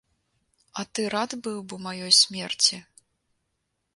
А 0.81 0.85
ты 0.93 1.01
рад 1.15 1.35
быў 1.47 1.59
бы 1.73 1.79
маёй 1.85 2.13
смерці? 2.21 2.81